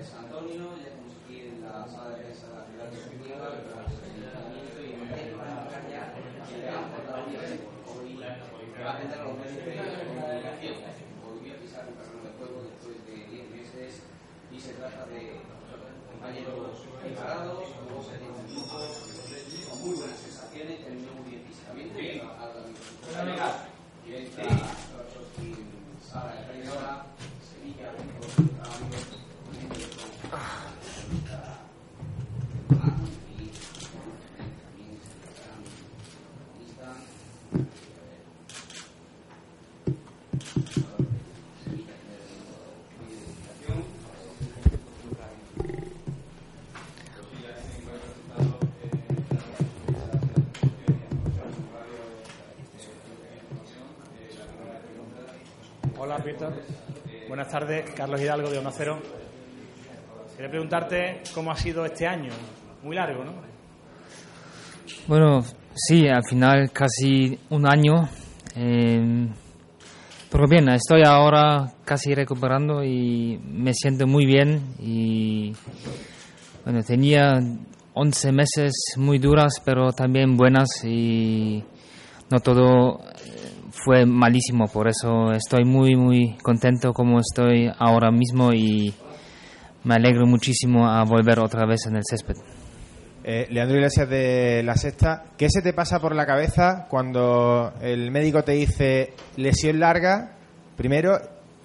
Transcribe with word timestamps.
en 0.00 1.60
la 1.60 1.84
sala 1.84 2.16
de 2.16 2.24
prensa 2.24 2.48
de 2.48 2.56
la 2.56 2.88
ciudad 2.88 2.88
de 2.88 3.36
para 3.36 3.52
el 3.52 3.68
ayuntamiento 3.68 4.80
y 4.80 4.96
en 4.96 5.04
vez 5.04 5.28
de 5.28 5.36
arrancar 5.36 5.84
ya, 5.92 6.16
que 6.16 6.56
le 6.56 6.68
han 6.72 6.88
portado 6.88 7.28
bien. 7.28 7.60
Hoy 7.84 8.16
va 8.16 8.32
a 8.32 8.96
a 8.96 9.24
los 9.28 9.36
medios 9.36 9.60
de 9.60 9.76
comunicación. 10.08 10.76
Hoy 11.20 11.36
voy 11.44 11.52
a 11.52 11.60
pisar 11.60 11.84
un 11.84 12.00
terreno 12.00 12.24
de 12.24 12.32
juego 12.32 12.64
después 12.64 12.96
de 13.04 13.12
10 13.28 13.44
meses 13.52 14.00
y 14.48 14.56
se 14.56 14.72
trata 14.72 15.04
de 15.04 15.36
compañeros 16.08 16.80
preparados, 16.96 17.60
con 17.60 18.00
70 18.00 18.40
minutos, 18.48 19.04
con 19.68 19.76
muy 19.84 20.00
buenas 20.00 20.16
sensaciones, 20.16 20.80
terminó 20.80 21.12
muy 21.12 21.28
bien 21.28 21.44
físicamente. 21.44 22.24
A 22.24 22.48
la 22.48 23.20
amiga, 23.20 23.68
que 24.00 24.16
entra 24.16 24.48
en 24.48 24.64
sala 26.00 26.40
de 26.40 26.42
prensa, 26.48 27.04
Sevilla, 27.44 27.92
amigos, 27.92 28.32
amigos. 28.40 29.20
Hola, 56.02 56.18
Peter. 56.18 56.48
Buenas 57.28 57.48
tardes, 57.48 57.90
Carlos 57.90 58.20
Hidalgo 58.20 58.48
de 58.48 58.58
Ono 58.58 58.70
Cero. 58.70 58.98
Quería 60.34 60.50
preguntarte 60.50 61.22
cómo 61.34 61.50
ha 61.50 61.56
sido 61.56 61.84
este 61.84 62.06
año. 62.06 62.32
Muy 62.82 62.96
largo, 62.96 63.24
¿no? 63.24 63.32
Bueno, 65.06 65.44
sí, 65.86 66.08
al 66.08 66.24
final 66.24 66.70
casi 66.72 67.38
un 67.50 67.66
año. 67.66 68.08
eh, 68.56 69.28
pero 70.30 70.46
bien, 70.48 70.68
estoy 70.68 71.02
ahora 71.04 71.72
casi 71.84 72.14
recuperando 72.14 72.84
y 72.84 73.36
me 73.38 73.74
siento 73.74 74.06
muy 74.06 74.26
bien. 74.26 74.76
Y 74.78 75.52
bueno, 76.64 76.82
tenía 76.84 77.40
11 77.94 78.32
meses 78.32 78.72
muy 78.96 79.18
duras, 79.18 79.60
pero 79.64 79.90
también 79.90 80.36
buenas 80.36 80.68
y 80.84 81.64
no 82.30 82.38
todo 82.38 83.00
eh, 83.00 83.50
fue 83.72 84.06
malísimo. 84.06 84.66
Por 84.68 84.86
eso 84.86 85.32
estoy 85.32 85.64
muy, 85.64 85.96
muy 85.96 86.36
contento 86.42 86.92
como 86.92 87.18
estoy 87.18 87.68
ahora 87.76 88.12
mismo 88.12 88.52
y 88.52 88.94
me 89.82 89.96
alegro 89.96 90.26
muchísimo 90.26 90.86
a 90.86 91.02
volver 91.02 91.40
otra 91.40 91.66
vez 91.66 91.86
en 91.88 91.96
el 91.96 92.02
césped. 92.08 92.36
Eh, 93.22 93.46
Leandro 93.50 93.76
Iglesias 93.76 94.08
de 94.08 94.62
La 94.64 94.76
Sexta, 94.76 95.24
¿qué 95.36 95.48
se 95.50 95.60
te 95.60 95.74
pasa 95.74 96.00
por 96.00 96.14
la 96.14 96.24
cabeza 96.24 96.86
cuando 96.88 97.72
el 97.82 98.10
médico 98.10 98.42
te 98.42 98.52
dice 98.52 99.12
lesión 99.36 99.78
larga, 99.78 100.32
primero, 100.76 101.18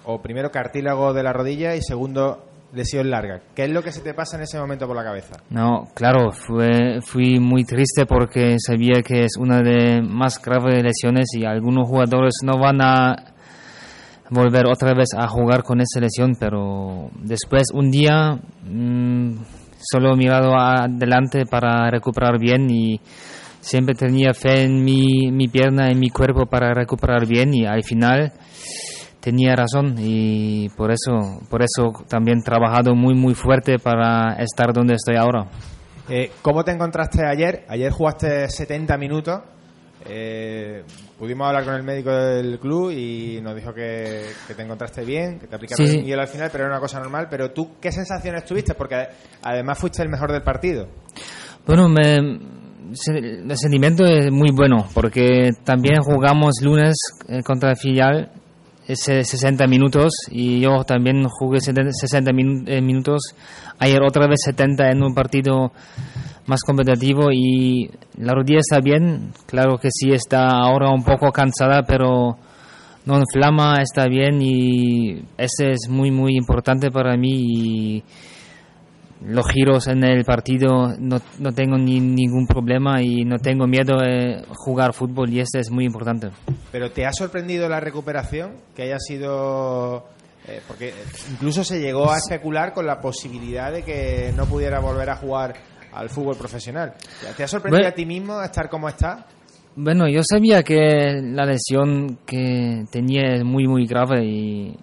o 0.04 0.20
primero 0.20 0.50
cartílago 0.50 1.14
de 1.14 1.22
la 1.22 1.32
rodilla 1.32 1.74
y 1.74 1.80
segundo 1.80 2.44
lesión 2.74 3.08
larga? 3.10 3.40
¿Qué 3.54 3.64
es 3.64 3.70
lo 3.70 3.82
que 3.82 3.90
se 3.90 4.02
te 4.02 4.12
pasa 4.12 4.36
en 4.36 4.42
ese 4.42 4.58
momento 4.58 4.86
por 4.86 4.96
la 4.96 5.04
cabeza? 5.04 5.36
No, 5.48 5.88
claro, 5.94 6.30
fue, 6.30 7.00
fui 7.00 7.40
muy 7.40 7.64
triste 7.64 8.04
porque 8.04 8.56
sabía 8.58 9.00
que 9.02 9.24
es 9.24 9.38
una 9.38 9.62
de 9.62 10.02
más 10.02 10.40
graves 10.42 10.82
lesiones 10.82 11.28
y 11.32 11.46
algunos 11.46 11.88
jugadores 11.88 12.34
no 12.44 12.58
van 12.60 12.82
a 12.82 13.16
volver 14.28 14.66
otra 14.66 14.92
vez 14.92 15.08
a 15.16 15.26
jugar 15.28 15.62
con 15.62 15.80
esa 15.80 16.00
lesión, 16.00 16.36
pero 16.38 17.08
después 17.22 17.68
un 17.72 17.90
día 17.90 18.38
mm, 18.64 19.36
solo 19.78 20.16
mirado 20.16 20.56
adelante 20.56 21.44
para 21.46 21.90
recuperar 21.90 22.38
bien 22.38 22.70
y 22.70 23.00
siempre 23.60 23.94
tenía 23.94 24.32
fe 24.32 24.62
en 24.64 24.84
mi, 24.84 25.30
mi 25.30 25.48
pierna, 25.48 25.90
en 25.90 25.98
mi 25.98 26.10
cuerpo 26.10 26.46
para 26.46 26.72
recuperar 26.72 27.26
bien 27.26 27.54
y 27.54 27.66
al 27.66 27.82
final 27.82 28.32
tenía 29.20 29.56
razón 29.56 29.96
y 29.98 30.68
por 30.76 30.92
eso, 30.92 31.40
por 31.50 31.62
eso 31.62 31.90
también 32.08 32.38
he 32.38 32.42
trabajado 32.42 32.94
muy 32.94 33.14
muy 33.14 33.34
fuerte 33.34 33.78
para 33.78 34.34
estar 34.34 34.72
donde 34.72 34.94
estoy 34.94 35.16
ahora. 35.16 35.46
Eh, 36.08 36.30
¿Cómo 36.42 36.62
te 36.62 36.70
encontraste 36.70 37.26
ayer? 37.26 37.64
Ayer 37.68 37.90
jugaste 37.90 38.48
70 38.48 38.96
minutos. 38.96 39.40
Eh, 40.04 40.84
pudimos 41.18 41.46
hablar 41.48 41.64
con 41.64 41.74
el 41.74 41.82
médico 41.82 42.10
del 42.10 42.58
club 42.58 42.90
y 42.90 43.40
nos 43.42 43.54
dijo 43.56 43.72
que, 43.72 44.26
que 44.46 44.54
te 44.54 44.62
encontraste 44.62 45.04
bien, 45.04 45.38
que 45.38 45.46
te 45.46 45.56
aplicaron 45.56 45.86
Sí, 45.86 45.98
el 45.98 46.04
hielo 46.04 46.22
al 46.22 46.28
final, 46.28 46.48
pero 46.52 46.64
era 46.64 46.72
una 46.74 46.80
cosa 46.80 46.98
normal. 47.00 47.26
Pero 47.30 47.50
tú, 47.52 47.76
¿qué 47.80 47.90
sensaciones 47.92 48.44
tuviste? 48.44 48.74
Porque 48.74 48.96
además 49.42 49.78
fuiste 49.78 50.02
el 50.02 50.08
mejor 50.08 50.32
del 50.32 50.42
partido. 50.42 50.88
Bueno, 51.66 51.88
me, 51.88 52.16
el 52.16 53.56
sentimiento 53.56 54.04
es 54.04 54.30
muy 54.30 54.50
bueno 54.54 54.86
porque 54.94 55.50
también 55.64 56.00
jugamos 56.02 56.54
lunes 56.62 56.94
eh, 57.28 57.42
contra 57.42 57.70
el 57.70 57.76
filial 57.76 58.30
ese 58.86 59.24
60 59.24 59.66
minutos 59.66 60.12
y 60.30 60.60
yo 60.60 60.84
también 60.84 61.24
jugué 61.28 61.58
70 61.60 61.90
60 61.90 62.30
minu- 62.30 62.64
eh, 62.68 62.80
minutos. 62.80 63.20
Ayer 63.80 64.00
otra 64.00 64.28
vez 64.28 64.38
70 64.44 64.90
en 64.90 65.02
un 65.02 65.12
partido 65.12 65.72
más 66.46 66.60
competitivo 66.64 67.30
y 67.32 67.90
la 68.18 68.34
rodilla 68.34 68.60
está 68.60 68.80
bien. 68.80 69.32
Claro 69.46 69.78
que 69.78 69.88
sí 69.90 70.10
está 70.12 70.46
ahora 70.46 70.90
un 70.90 71.04
poco 71.04 71.30
cansada, 71.32 71.82
pero 71.86 72.36
no 73.04 73.18
inflama, 73.18 73.76
está 73.82 74.06
bien 74.08 74.40
y 74.42 75.22
ese 75.36 75.70
es 75.70 75.88
muy 75.88 76.10
muy 76.10 76.36
importante 76.36 76.90
para 76.90 77.16
mí 77.16 77.98
y 77.98 78.04
los 79.24 79.46
giros 79.48 79.86
en 79.86 80.04
el 80.04 80.24
partido 80.24 80.94
no, 80.98 81.20
no 81.38 81.52
tengo 81.52 81.78
ni, 81.78 82.00
ningún 82.00 82.46
problema 82.46 83.00
y 83.02 83.24
no 83.24 83.38
tengo 83.38 83.66
miedo 83.66 83.96
de 83.98 84.44
jugar 84.54 84.92
fútbol 84.92 85.32
y 85.32 85.40
este 85.40 85.60
es 85.60 85.70
muy 85.70 85.84
importante. 85.84 86.30
Pero 86.70 86.90
¿te 86.90 87.06
ha 87.06 87.12
sorprendido 87.12 87.68
la 87.68 87.80
recuperación? 87.80 88.56
Que 88.74 88.82
haya 88.82 88.98
sido... 88.98 90.08
eh, 90.46 90.60
porque 90.66 90.92
incluso 91.30 91.64
se 91.64 91.80
llegó 91.80 92.12
a 92.12 92.18
especular 92.18 92.74
con 92.74 92.86
la 92.86 93.00
posibilidad 93.00 93.72
de 93.72 93.82
que 93.82 94.32
no 94.36 94.46
pudiera 94.46 94.80
volver 94.80 95.08
a 95.10 95.16
jugar 95.16 95.54
al 95.96 96.08
fútbol 96.10 96.36
profesional. 96.36 96.92
¿Te 97.36 97.42
ha 97.44 97.48
sorprendido 97.48 97.80
Bueno. 97.82 97.92
a 97.92 97.94
ti 97.94 98.06
mismo 98.06 98.42
estar 98.42 98.68
como 98.68 98.88
está? 98.88 99.26
Bueno, 99.74 100.08
yo 100.08 100.20
sabía 100.22 100.62
que 100.62 101.20
la 101.22 101.44
lesión 101.44 102.18
que 102.26 102.84
tenía 102.90 103.34
es 103.34 103.44
muy 103.44 103.66
muy 103.66 103.86
grave 103.86 104.24
y 104.24 104.74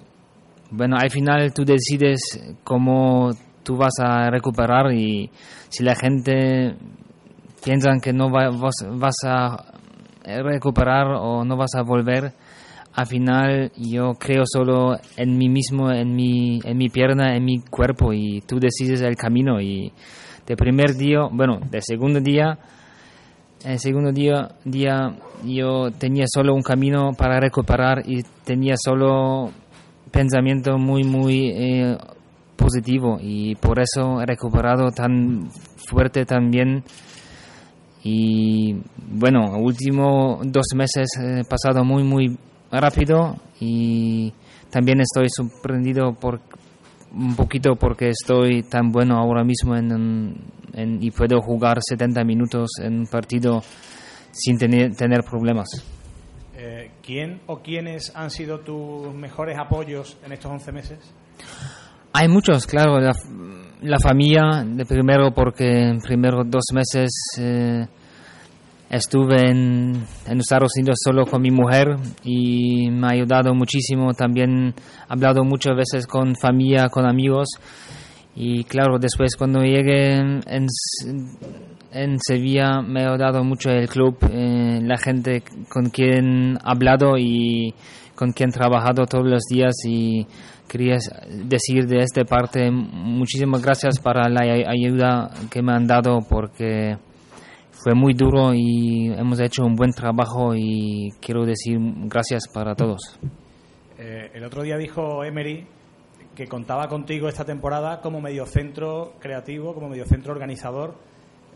bueno, 0.72 0.98
al 1.00 1.10
final 1.10 1.54
tú 1.54 1.64
decides 1.66 2.20
cómo 2.64 3.32
tú 3.64 3.76
vas 3.78 3.94
a 4.00 4.30
recuperar 4.30 4.92
y 4.94 5.30
si 5.70 5.84
la 5.84 5.96
gente 5.96 6.76
piensa 7.64 7.90
que 8.02 8.12
no 8.14 8.30
va- 8.32 8.50
vas, 8.50 8.76
vas 8.92 9.16
a 9.26 9.66
recuperar 10.26 11.08
o 11.20 11.44
no 11.44 11.58
vas 11.58 11.72
a 11.76 11.82
volver, 11.82 12.32
al 12.94 13.08
final 13.08 13.72
yo 13.78 14.14
creo 14.20 14.44
solo 14.46 14.96
en 15.18 15.38
mí 15.38 15.50
mismo, 15.50 15.92
en 15.92 16.16
mi, 16.16 16.60
en 16.64 16.78
mi 16.78 16.90
pierna, 16.90 17.36
en 17.36 17.44
mi 17.46 17.60
cuerpo 17.62 18.14
y 18.14 18.42
tú 18.42 18.60
decides 18.60 19.02
el 19.02 19.16
camino 19.16 19.60
y 19.60 19.92
de 20.46 20.56
primer 20.56 20.96
día, 20.96 21.28
bueno, 21.32 21.60
de 21.70 21.82
segundo 21.82 22.20
día, 22.20 22.58
el 23.64 23.80
segundo 23.80 24.12
día, 24.12 24.50
día 24.66 25.16
yo 25.46 25.90
tenía 25.98 26.26
solo 26.28 26.54
un 26.54 26.62
camino 26.62 27.12
para 27.18 27.40
recuperar 27.40 28.04
y 28.06 28.24
tenía 28.44 28.76
solo 28.78 29.52
pensamiento 30.12 30.78
muy, 30.78 31.04
muy 31.04 31.50
eh, 31.50 31.98
positivo. 32.58 33.18
Y 33.22 33.56
por 33.56 33.80
eso 33.80 34.22
he 34.22 34.26
recuperado 34.26 34.92
tan 34.92 35.50
fuerte 35.78 36.26
también. 36.26 36.84
Y 38.04 38.76
bueno, 38.98 39.58
último 39.60 40.42
dos 40.44 40.66
meses 40.76 41.08
he 41.20 41.44
pasado 41.46 41.86
muy, 41.86 42.04
muy 42.04 42.38
rápido 42.70 43.38
y 43.62 44.34
también 44.70 45.00
estoy 45.00 45.28
sorprendido 45.30 46.14
por 46.14 46.42
un 47.14 47.36
poquito 47.36 47.76
porque 47.76 48.10
estoy 48.10 48.64
tan 48.64 48.92
bueno 48.92 49.18
ahora 49.18 49.44
mismo 49.44 49.76
en, 49.76 50.36
y 50.76 51.12
puedo 51.12 51.42
jugar 51.42 51.80
70 51.82 52.24
minutos 52.24 52.72
en 52.82 53.00
un 53.00 53.08
partido 53.08 53.62
sin 54.32 54.58
tener, 54.58 54.96
tener 54.96 55.24
problemas. 55.24 55.68
Eh, 56.56 56.92
¿Quién 57.04 57.42
o 57.48 57.60
quiénes 57.60 58.16
han 58.16 58.32
sido 58.32 58.60
tus 58.60 59.14
mejores 59.14 59.58
apoyos 59.60 60.18
en 60.26 60.32
estos 60.32 60.52
11 60.52 60.72
meses? 60.72 61.14
Hay 62.14 62.28
muchos, 62.28 62.66
claro. 62.66 63.00
La, 63.00 63.14
la 63.82 64.00
familia, 64.00 64.64
de 64.66 64.86
primero 64.86 65.32
porque 65.34 65.90
en 65.90 66.00
primeros 66.00 66.50
dos 66.50 66.66
meses 66.74 67.12
eh, 67.40 67.86
estuve 68.94 69.50
en, 69.50 70.06
en, 70.28 70.40
Estados 70.40 70.72
Unidos 70.78 71.00
solo 71.04 71.26
con 71.26 71.42
mi 71.42 71.50
mujer 71.50 71.96
y 72.24 72.90
me 72.92 73.08
ha 73.08 73.12
ayudado 73.12 73.54
muchísimo. 73.56 74.14
También 74.14 74.68
he 74.70 74.74
hablado 75.14 75.44
muchas 75.44 75.76
veces 75.76 76.06
con 76.06 76.36
familia, 76.36 76.90
con 76.90 77.06
amigos. 77.06 77.50
Y 78.36 78.64
claro, 78.66 79.00
después 79.00 79.36
cuando 79.36 79.62
llegué 79.62 80.18
en, 80.18 80.68
Sevilla 82.20 82.82
me 82.82 83.02
ha 83.04 83.10
ayudado 83.10 83.44
mucho 83.44 83.70
el 83.70 83.88
club, 83.88 84.18
eh, 84.32 84.80
la 84.82 84.98
gente 84.98 85.44
con 85.70 85.90
quien 85.90 86.54
he 86.56 86.58
hablado 86.64 87.18
y 87.18 87.74
con 88.16 88.32
quien 88.32 88.50
he 88.50 88.54
trabajado 88.54 89.06
todos 89.06 89.26
los 89.28 89.44
días 89.50 89.74
y 89.86 90.26
quería 90.68 90.98
decir 91.46 91.86
de 91.86 92.00
esta 92.00 92.24
parte 92.26 92.72
muchísimas 92.72 93.62
gracias 93.62 94.00
para 94.00 94.28
la 94.30 94.42
ayuda 94.42 95.30
que 95.52 95.62
me 95.62 95.74
han 95.74 95.86
dado 95.86 96.20
porque 96.28 96.98
fue 97.84 97.94
muy 97.94 98.14
duro 98.14 98.54
y 98.54 99.12
hemos 99.12 99.40
hecho 99.42 99.64
un 99.66 99.76
buen 99.76 99.92
trabajo 99.92 100.56
y 100.56 101.12
quiero 101.20 101.46
decir 101.46 101.78
gracias 102.06 102.44
para 102.54 102.76
todos. 102.76 103.20
Eh, 103.98 104.32
el 104.34 104.44
otro 104.46 104.64
día 104.64 104.78
dijo 104.78 105.24
Emery 105.24 105.68
que 106.34 106.48
contaba 106.48 106.88
contigo 106.88 107.28
esta 107.28 107.44
temporada 107.44 108.00
como 108.00 108.22
mediocentro 108.22 109.14
creativo, 109.20 109.74
como 109.74 109.90
mediocentro 109.90 110.32
organizador. 110.32 110.96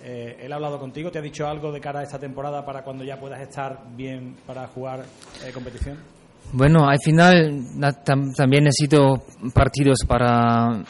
Eh, 0.04 0.38
¿Él 0.42 0.52
ha 0.52 0.58
hablado 0.58 0.80
contigo? 0.80 1.10
¿Te 1.10 1.20
ha 1.20 1.22
dicho 1.22 1.48
algo 1.48 1.72
de 1.72 1.80
cara 1.80 2.02
a 2.02 2.04
esta 2.04 2.20
temporada 2.20 2.64
para 2.64 2.84
cuando 2.84 3.04
ya 3.04 3.20
puedas 3.20 3.42
estar 3.42 3.84
bien 3.96 4.36
para 4.46 4.68
jugar 4.68 5.06
eh, 5.46 5.52
competición? 5.52 5.98
Bueno, 6.54 6.88
al 6.88 7.00
final 7.04 7.66
también 8.36 8.66
necesito 8.66 9.24
partidos 9.54 10.00
para 10.08 10.84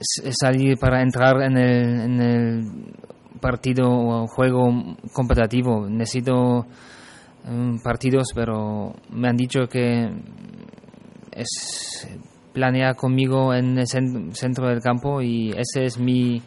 salir, 0.00 0.76
para 0.78 1.02
entrar 1.02 1.42
en 1.42 1.56
el, 1.56 2.00
en 2.00 2.20
el 2.20 2.62
partido 3.40 3.90
o 3.90 4.26
juego 4.26 4.96
competitivo. 5.12 5.88
Necesito 5.88 6.66
um, 7.48 7.78
partidos, 7.82 8.28
pero 8.34 8.94
me 9.10 9.28
han 9.28 9.36
dicho 9.36 9.66
que 9.68 10.10
es 11.32 12.08
planear 12.52 12.94
conmigo 12.94 13.52
en 13.52 13.78
el 13.78 13.86
centro 13.86 14.68
del 14.68 14.80
campo 14.80 15.20
y 15.20 15.50
esa 15.50 15.82
es 15.82 15.98
mi, 15.98 16.40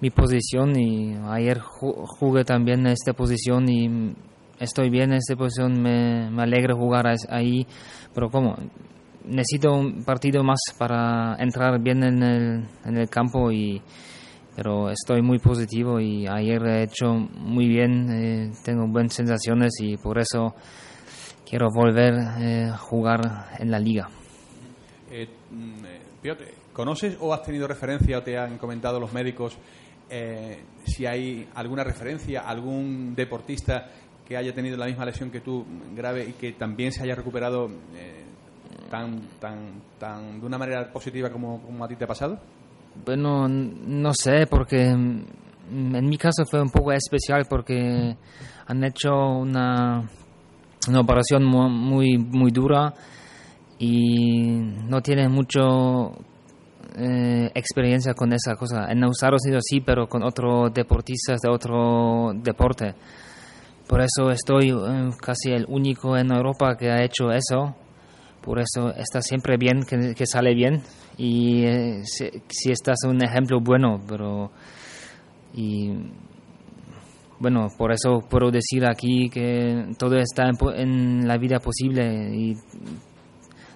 mi 0.00 0.10
posición. 0.10 0.78
Y 0.78 1.14
ayer 1.28 1.60
jugué 1.60 2.44
también 2.44 2.80
en 2.80 2.92
esta 2.92 3.12
posición 3.12 3.68
y 3.68 4.14
estoy 4.58 4.90
bien 4.90 5.10
en 5.10 5.18
esta 5.18 5.36
posición, 5.36 5.80
me, 5.80 6.30
me 6.30 6.42
alegra 6.42 6.74
jugar 6.74 7.06
ahí, 7.28 7.66
pero 8.14 8.30
como 8.30 8.56
necesito 9.24 9.72
un 9.72 10.04
partido 10.04 10.42
más 10.42 10.60
para 10.78 11.36
entrar 11.38 11.80
bien 11.80 12.02
en 12.02 12.22
el, 12.22 12.68
en 12.84 12.96
el 12.96 13.08
campo 13.08 13.50
y 13.50 13.80
pero 14.54 14.90
estoy 14.90 15.22
muy 15.22 15.38
positivo 15.38 15.98
y 15.98 16.26
ayer 16.26 16.62
he 16.66 16.82
hecho 16.82 17.14
muy 17.14 17.68
bien, 17.68 18.10
eh, 18.10 18.52
tengo 18.64 18.86
buenas 18.86 19.14
sensaciones 19.14 19.72
y 19.80 19.96
por 19.96 20.18
eso 20.18 20.54
quiero 21.48 21.68
volver 21.74 22.14
eh, 22.40 22.64
a 22.72 22.76
jugar 22.76 23.48
en 23.58 23.70
la 23.70 23.78
liga. 23.78 24.08
Eh, 25.10 25.28
mm, 25.50 26.72
¿conoces 26.72 27.16
o 27.20 27.32
has 27.32 27.42
tenido 27.42 27.66
referencia 27.66 28.18
o 28.18 28.22
te 28.22 28.38
han 28.38 28.58
comentado 28.58 29.00
los 29.00 29.12
médicos 29.12 29.58
si 30.84 31.06
hay 31.06 31.48
alguna 31.54 31.84
referencia, 31.84 32.42
algún 32.42 33.14
deportista 33.14 33.88
que 34.28 34.36
haya 34.36 34.52
tenido 34.52 34.76
la 34.76 34.84
misma 34.84 35.06
lesión 35.06 35.30
que 35.30 35.40
tú, 35.40 35.64
grave, 35.96 36.28
y 36.28 36.32
que 36.32 36.52
también 36.52 36.92
se 36.92 37.02
haya 37.02 37.14
recuperado 37.14 37.70
tan, 38.90 39.22
tan, 39.40 39.80
tan 39.98 40.38
de 40.38 40.44
una 40.44 40.58
manera 40.58 40.92
positiva 40.92 41.30
como 41.30 41.82
a 41.82 41.88
ti 41.88 41.96
te 41.96 42.04
ha 42.04 42.06
pasado? 42.06 42.38
Bueno, 43.04 43.48
no 43.48 44.12
sé, 44.14 44.46
porque 44.48 44.94
en 45.72 46.08
mi 46.08 46.18
caso 46.18 46.44
fue 46.44 46.60
un 46.60 46.70
poco 46.70 46.92
especial 46.92 47.46
porque 47.48 48.16
han 48.66 48.84
hecho 48.84 49.10
una, 49.12 50.08
una 50.88 51.00
operación 51.00 51.44
muy, 51.44 52.18
muy 52.18 52.50
dura 52.50 52.92
y 53.78 54.58
no 54.88 55.00
tienen 55.00 55.32
mucho 55.32 56.12
eh, 56.96 57.50
experiencia 57.54 58.14
con 58.14 58.32
esa 58.32 58.54
cosa. 58.54 58.90
En 58.90 59.02
Estados 59.04 59.42
Unidos 59.44 59.64
sí, 59.66 59.80
pero 59.80 60.06
con 60.06 60.22
otros 60.22 60.72
deportistas 60.72 61.40
de 61.40 61.50
otro 61.50 62.32
deporte. 62.34 62.94
Por 63.88 64.00
eso 64.00 64.30
estoy 64.30 64.70
eh, 64.70 65.10
casi 65.20 65.52
el 65.52 65.66
único 65.68 66.16
en 66.16 66.30
Europa 66.32 66.76
que 66.76 66.90
ha 66.90 67.02
hecho 67.02 67.30
eso. 67.32 67.74
Por 68.42 68.58
eso 68.58 68.92
está 68.94 69.22
siempre 69.22 69.56
bien 69.56 69.82
que, 69.82 70.26
sale 70.26 70.54
bien. 70.54 70.82
Y 71.16 71.64
eh, 71.64 72.02
si, 72.04 72.28
si, 72.48 72.72
estás 72.72 73.04
un 73.06 73.22
ejemplo 73.22 73.60
bueno, 73.60 74.00
pero 74.08 74.50
y 75.54 75.90
bueno, 77.38 77.66
por 77.76 77.92
eso 77.92 78.20
puedo 78.28 78.50
decir 78.50 78.86
aquí 78.86 79.28
que 79.28 79.94
todo 79.98 80.16
está 80.16 80.44
en, 80.76 81.26
la 81.26 81.36
vida 81.38 81.58
posible 81.58 82.30
y 82.34 82.54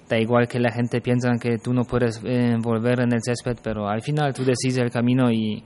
da 0.08 0.18
igual 0.18 0.46
que 0.46 0.60
la 0.60 0.70
gente 0.70 1.00
piensa 1.00 1.32
que 1.40 1.58
tú 1.58 1.72
no 1.72 1.82
puedes 1.82 2.20
eh, 2.24 2.56
volver 2.60 3.00
en 3.00 3.12
el 3.12 3.20
césped, 3.22 3.56
pero 3.62 3.88
al 3.88 4.02
final 4.02 4.32
tú 4.32 4.44
decides 4.44 4.78
el 4.78 4.90
camino 4.90 5.32
y, 5.32 5.64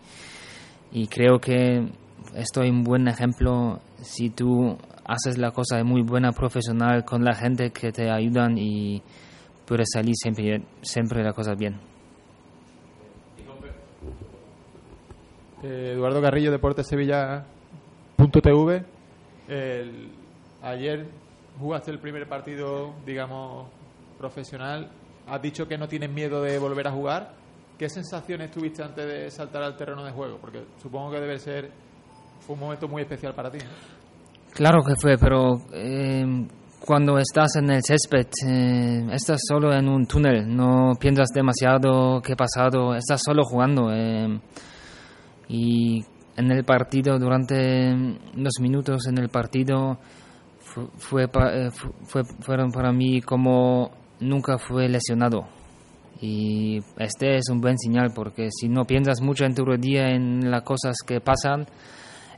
y 0.93 1.07
creo 1.09 1.39
que 1.39 1.87
estoy 2.35 2.71
un 2.71 2.83
buen 2.83 3.07
ejemplo. 3.07 3.81
Si 4.01 4.31
tú 4.31 4.79
haces 5.11 5.39
la 5.39 5.51
cosa 5.51 5.83
muy 5.83 6.03
buena 6.03 6.31
profesional 6.31 7.05
con 7.05 7.25
la 7.25 7.35
gente 7.35 7.73
que 7.73 7.91
te 7.91 8.09
ayudan 8.09 8.57
y 8.57 9.03
puede 9.67 9.83
salir 9.85 10.15
siempre, 10.15 10.63
siempre 10.83 11.25
la 11.25 11.33
cosa 11.33 11.55
bien. 11.55 11.81
Eh, 15.65 15.95
Eduardo 15.95 16.23
Carrillo, 16.23 16.53
Deportes 16.53 16.87
Sevilla.tv. 16.87 18.85
Ayer 20.63 21.09
jugaste 21.59 21.91
el 21.91 21.99
primer 21.99 22.29
partido, 22.29 22.95
digamos, 23.05 23.69
profesional. 24.17 24.91
Has 25.27 25.43
dicho 25.43 25.67
que 25.67 25.77
no 25.77 25.89
tienes 25.89 26.11
miedo 26.11 26.41
de 26.41 26.57
volver 26.59 26.87
a 26.87 26.93
jugar. 26.93 27.35
¿Qué 27.77 27.89
sensaciones 27.89 28.53
tuviste 28.53 28.83
antes 28.83 29.07
de 29.07 29.31
saltar 29.31 29.65
al 29.65 29.77
terreno 29.77 30.05
de 30.05 30.13
juego? 30.13 30.39
Porque 30.39 30.65
supongo 30.81 31.11
que 31.11 31.21
debe 31.21 31.39
ser 31.39 31.71
un 32.47 32.59
momento 32.59 32.87
muy 32.87 33.03
especial 33.03 33.35
para 33.35 33.51
ti. 33.51 33.59
Claro 34.53 34.83
que 34.83 34.95
fue, 35.01 35.17
pero 35.17 35.59
eh, 35.73 36.25
cuando 36.85 37.19
estás 37.19 37.57
en 37.57 37.71
el 37.71 37.83
césped, 37.83 38.27
eh, 38.47 39.07
estás 39.13 39.41
solo 39.47 39.73
en 39.73 39.89
un 39.89 40.07
túnel, 40.07 40.45
no 40.49 40.93
piensas 40.99 41.29
demasiado 41.33 42.21
qué 42.21 42.35
pasado, 42.35 42.95
estás 42.95 43.23
solo 43.25 43.45
jugando. 43.45 43.93
Eh, 43.93 44.41
y 45.49 46.05
en 46.37 46.51
el 46.51 46.65
partido, 46.65 47.19
durante 47.19 47.95
los 48.35 48.61
minutos 48.61 49.07
en 49.07 49.19
el 49.19 49.29
partido, 49.29 49.99
fue, 50.97 51.25
eh, 51.25 51.71
fue, 52.05 52.23
fueron 52.41 52.71
para 52.71 52.93
mí 52.93 53.21
como 53.21 53.91
nunca 54.21 54.59
fue 54.59 54.89
lesionado. 54.89 55.47
Y 56.21 56.79
este 56.99 57.37
es 57.37 57.49
un 57.51 57.61
buen 57.61 57.79
señal 57.79 58.13
porque 58.15 58.49
si 58.51 58.69
no 58.69 58.85
piensas 58.85 59.21
mucho 59.21 59.45
en 59.45 59.55
tu 59.55 59.65
día 59.79 60.09
en 60.09 60.51
las 60.51 60.63
cosas 60.63 60.97
que 61.07 61.21
pasan, 61.21 61.67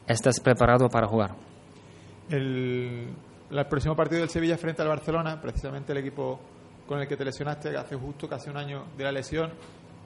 estás 0.06 0.40
preparado 0.40 0.88
para 0.88 1.08
jugar. 1.08 1.51
El, 2.30 3.08
el 3.50 3.66
próximo 3.66 3.94
partido 3.96 4.20
del 4.20 4.30
Sevilla 4.30 4.56
frente 4.56 4.82
al 4.82 4.88
Barcelona, 4.88 5.40
precisamente 5.40 5.92
el 5.92 5.98
equipo 5.98 6.40
con 6.86 7.00
el 7.00 7.06
que 7.08 7.16
te 7.16 7.24
lesionaste 7.24 7.76
hace 7.76 7.96
justo 7.96 8.28
casi 8.28 8.50
un 8.50 8.56
año 8.56 8.84
de 8.96 9.04
la 9.04 9.12
lesión, 9.12 9.50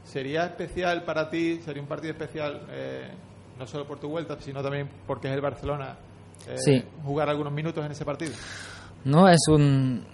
¿sería 0.05 0.45
especial 0.47 1.05
para 1.05 1.29
ti, 1.31 1.61
sería 1.65 1.83
un 1.83 1.89
partido 1.89 2.13
especial 2.13 2.67
eh, 2.71 3.11
no 3.59 3.67
solo 3.67 3.87
por 3.87 3.99
tu 3.99 4.09
vuelta, 4.09 4.37
sino 4.41 4.63
también 4.63 4.89
porque 5.07 5.29
es 5.29 5.35
el 5.35 5.41
Barcelona, 5.41 5.97
eh, 6.49 6.57
jugar 7.05 7.29
algunos 7.29 7.53
minutos 7.53 7.85
en 7.85 7.93
ese 7.93 8.05
partido? 8.05 8.33
No, 9.05 9.29
es 9.29 9.39
un, 9.49 10.05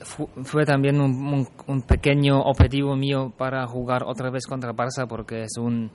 fu- 0.00 0.28
fue 0.44 0.64
también 0.64 1.00
un, 1.00 1.10
un- 1.26 1.48
un 1.66 1.82
pequeño 1.82 2.40
objetivo 2.42 2.94
mío 2.96 3.32
para 3.36 3.66
jugar 3.66 4.04
otra 4.04 4.30
vez 4.30 4.46
contra 4.46 4.72
Barça 4.72 5.06
porque 5.08 5.42
es 5.42 5.56
un- 5.58 5.90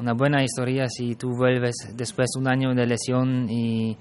una 0.00 0.14
buena 0.14 0.42
historia 0.42 0.86
si 0.88 1.14
tú 1.14 1.30
vuelves 1.36 1.74
después 1.94 2.30
de 2.34 2.40
un 2.40 2.48
año 2.48 2.74
de 2.74 2.86
lesión 2.86 3.46
y 3.48 3.96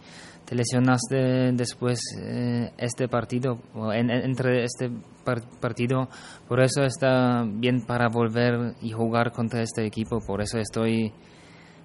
te 0.45 0.55
lesionaste 0.55 1.51
después 1.51 1.99
eh, 2.19 2.71
este 2.77 3.07
partido 3.07 3.59
o 3.75 3.93
en- 3.93 4.09
en- 4.09 4.23
entre 4.23 4.63
este 4.63 4.89
par- 5.23 5.43
partido 5.59 6.07
por 6.47 6.59
eso 6.61 6.83
está 6.83 7.43
bien 7.45 7.81
para 7.85 8.07
volver 8.07 8.73
y 8.81 8.91
jugar 8.91 9.31
contra 9.31 9.61
este 9.61 9.85
equipo 9.85 10.19
por 10.25 10.41
eso 10.41 10.57
estoy 10.57 11.11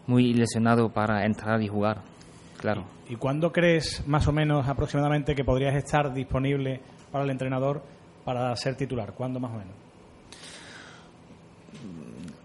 muy 0.06 0.30
ilusionado 0.30 0.88
para 0.90 1.26
entrar 1.26 1.60
y 1.62 1.68
jugar 1.68 2.02
claro 2.58 2.84
¿Y 3.06 3.16
cuándo 3.16 3.52
crees, 3.52 4.02
más 4.06 4.26
o 4.28 4.32
menos 4.32 4.66
aproximadamente, 4.66 5.34
que 5.34 5.44
podrías 5.44 5.74
estar 5.74 6.14
disponible 6.14 6.80
para 7.12 7.22
el 7.24 7.30
entrenador 7.30 7.82
para 8.24 8.56
ser 8.56 8.76
titular? 8.76 9.12
¿Cuándo 9.12 9.38
más 9.38 9.50
o 9.52 9.58
menos? 9.58 9.74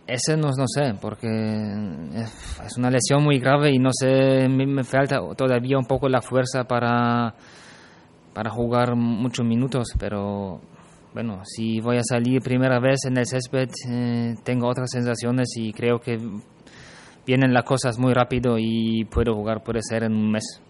Ese 0.10 0.36
no, 0.36 0.52
sé, 0.66 0.96
porque 1.00 1.28
eh, 1.28 2.26
es 2.66 2.78
una 2.78 2.90
lesión 2.90 3.24
muy 3.24 3.38
grave 3.38 3.72
y 3.72 3.78
no 3.78 3.92
sé, 3.94 4.48
me 4.50 4.84
falta 4.84 5.20
todavía 5.38 5.78
un 5.78 5.86
poco 5.86 6.10
la 6.10 6.20
fuerza 6.22 6.64
para, 6.64 7.36
para 8.34 8.50
jugar 8.50 8.96
muchos 8.96 9.46
minutos, 9.46 9.90
pero 10.00 10.62
bueno, 11.14 11.42
si 11.44 11.80
voy 11.80 11.98
a 11.98 12.04
salir 12.04 12.42
primera 12.42 12.80
vez 12.80 13.06
en 13.06 13.18
el 13.18 13.26
césped, 13.26 13.70
eh, 13.88 14.36
tengo 14.44 14.68
otras 14.68 14.90
sensaciones 14.92 15.50
y 15.58 15.74
creo 15.74 16.00
que 16.00 16.18
vienen 17.26 17.54
las 17.54 17.64
cosas 17.64 18.00
muy 18.00 18.14
rápido 18.14 18.58
y 18.58 19.06
puedo 19.06 19.36
jugar, 19.36 19.64
puede 19.64 19.82
ser 19.82 20.04
en 20.04 20.14
un 20.14 20.32
mes. 20.32 20.62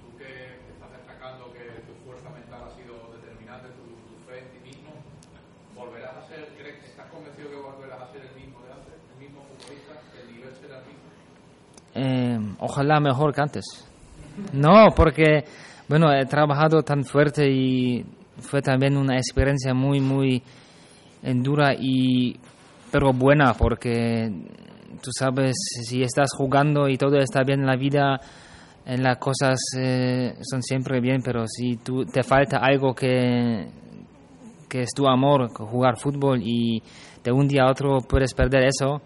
Tú 0.00 0.16
que 0.16 0.24
estás 0.72 0.90
destacando 0.92 1.52
que 1.52 1.80
tu 1.82 1.94
fuerza 2.04 2.30
mental 2.30 2.60
ha 2.64 2.70
sido 2.76 3.12
determinante, 3.20 3.68
tu, 3.70 3.84
tu 3.84 4.16
fe 4.26 4.38
en 4.40 4.50
ti 4.52 4.68
mismo, 4.68 4.92
¿volverás 5.74 6.16
a 6.16 6.28
ser, 6.28 6.45
crees, 6.56 6.84
estás 6.84 7.06
convencido 7.10 7.50
que 7.50 7.56
volverás 7.56 8.02
a 8.02 8.12
ser 8.12 8.22
el 8.22 8.34
mismo 8.34 8.60
de 8.62 8.72
antes, 8.72 8.94
el 9.12 9.20
mismo 9.20 9.42
futbolista, 9.42 9.92
el 10.20 10.32
nivel 10.34 10.54
será 10.60 10.78
el 10.78 10.86
mismo? 10.86 11.02
Eh, 11.94 12.56
ojalá 12.60 13.00
mejor 13.00 13.34
que 13.34 13.40
antes. 13.40 13.64
No, 14.52 14.88
porque, 14.94 15.44
bueno, 15.88 16.12
he 16.12 16.26
trabajado 16.26 16.82
tan 16.82 17.04
fuerte 17.04 17.48
y 17.50 18.04
fue 18.38 18.60
también 18.60 18.96
una 18.96 19.16
experiencia 19.16 19.72
muy, 19.72 20.00
muy 20.00 20.42
dura 21.22 21.74
y, 21.78 22.36
pero 22.90 23.12
buena, 23.12 23.54
porque 23.54 24.30
tú 25.02 25.10
sabes, 25.12 25.56
si 25.84 26.02
estás 26.02 26.30
jugando 26.36 26.88
y 26.88 26.96
todo 26.96 27.16
está 27.18 27.42
bien 27.42 27.60
en 27.60 27.66
la 27.66 27.76
vida, 27.76 28.20
en 28.84 29.02
las 29.02 29.18
cosas 29.18 29.58
eh, 29.76 30.34
son 30.42 30.62
siempre 30.62 31.00
bien, 31.00 31.22
pero 31.22 31.46
si 31.46 31.76
tú, 31.76 32.04
te 32.04 32.22
falta 32.22 32.58
algo 32.58 32.94
que, 32.94 33.66
que 34.68 34.82
es 34.82 34.90
tu 34.94 35.06
amor, 35.06 35.50
jugar 35.52 35.96
fútbol 35.98 36.40
y 36.42 36.82
de 37.22 37.32
un 37.32 37.46
día 37.48 37.62
a 37.64 37.70
otro 37.70 37.98
puedes 38.00 38.34
perder 38.34 38.64
eso, 38.66 39.00